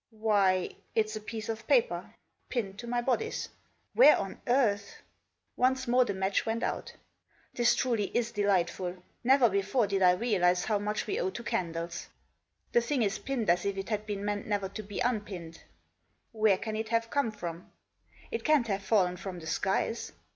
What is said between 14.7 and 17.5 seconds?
be unpinned. Where can it have come